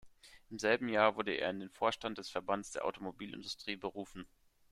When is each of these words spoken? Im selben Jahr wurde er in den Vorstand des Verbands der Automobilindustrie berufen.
Im 0.49 0.57
selben 0.57 0.89
Jahr 0.89 1.15
wurde 1.15 1.33
er 1.35 1.51
in 1.51 1.59
den 1.59 1.69
Vorstand 1.69 2.17
des 2.17 2.27
Verbands 2.31 2.71
der 2.71 2.85
Automobilindustrie 2.85 3.75
berufen. 3.75 4.25